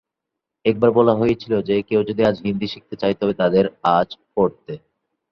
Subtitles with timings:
[0.65, 3.65] একবার বলা হয়েছিল যে কেউ যদি হিন্দি শিখতে চায় তবে তাদের
[3.97, 4.73] ""আজ" পড়তে"।